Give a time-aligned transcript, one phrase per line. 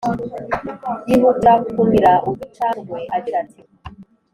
[1.07, 3.61] yihutira kumira uducandwe agira ati